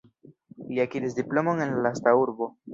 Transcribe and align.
Li 0.69 0.81
akiris 0.85 1.19
diplomon 1.21 1.63
en 1.69 1.77
la 1.77 1.87
lasta 1.89 2.19
urbo. 2.25 2.53